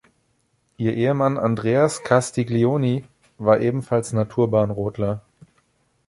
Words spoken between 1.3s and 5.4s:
Andreas Castiglioni war ebenfalls Naturbahnrodler.